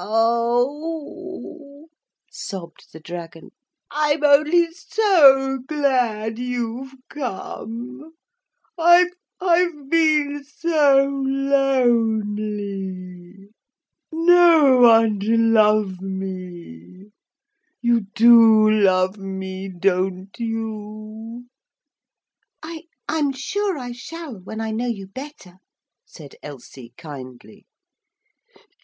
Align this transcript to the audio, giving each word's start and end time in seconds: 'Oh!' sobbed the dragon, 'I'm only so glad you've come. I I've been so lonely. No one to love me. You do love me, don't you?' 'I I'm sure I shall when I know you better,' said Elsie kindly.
'Oh!' 0.00 1.88
sobbed 2.30 2.86
the 2.92 3.00
dragon, 3.00 3.50
'I'm 3.90 4.22
only 4.22 4.68
so 4.72 5.58
glad 5.66 6.38
you've 6.38 6.94
come. 7.08 8.12
I 8.78 9.10
I've 9.40 9.90
been 9.90 10.44
so 10.44 11.04
lonely. 11.26 13.48
No 14.12 14.82
one 14.82 15.18
to 15.18 15.36
love 15.36 16.00
me. 16.00 17.06
You 17.82 18.02
do 18.14 18.70
love 18.70 19.18
me, 19.18 19.68
don't 19.68 20.30
you?' 20.38 21.46
'I 22.62 22.84
I'm 23.08 23.32
sure 23.32 23.76
I 23.76 23.90
shall 23.90 24.36
when 24.38 24.60
I 24.60 24.70
know 24.70 24.86
you 24.86 25.08
better,' 25.08 25.58
said 26.06 26.36
Elsie 26.40 26.92
kindly. 26.96 27.66